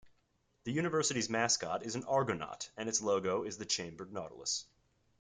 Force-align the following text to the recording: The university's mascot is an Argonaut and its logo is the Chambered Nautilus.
The 0.63 0.71
university's 0.71 1.29
mascot 1.29 1.85
is 1.85 1.93
an 1.93 2.05
Argonaut 2.05 2.71
and 2.75 2.89
its 2.89 3.03
logo 3.03 3.43
is 3.43 3.59
the 3.59 3.67
Chambered 3.67 4.11
Nautilus. 4.11 4.65